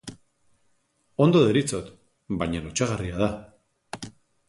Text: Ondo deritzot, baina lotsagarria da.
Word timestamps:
Ondo 1.27 1.43
deritzot, 1.49 1.93
baina 2.43 2.65
lotsagarria 2.67 3.25
da. 3.25 3.33